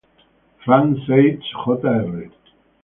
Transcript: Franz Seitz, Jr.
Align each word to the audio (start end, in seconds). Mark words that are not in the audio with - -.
Franz 0.63 0.97
Seitz, 1.05 1.43
Jr. 1.63 2.31